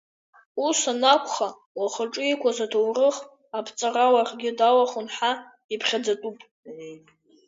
[0.65, 1.49] Ус анакәха,
[1.85, 3.17] лхаҿы иқәыз аҭоурых
[3.57, 5.31] аԥҵара ларгьы далахәын ҳәа
[5.73, 6.37] иԥхьаӡатәуп.